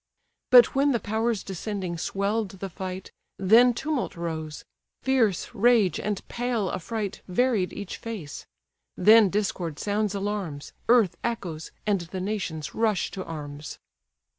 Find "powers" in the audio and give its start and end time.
0.99-1.43